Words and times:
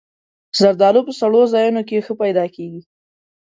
زردالو 0.59 1.01
په 1.07 1.13
سړو 1.19 1.41
ځایونو 1.53 1.81
کې 1.87 2.03
ښه 2.05 2.13
پیدا 2.21 2.45
کېږي. 2.55 2.81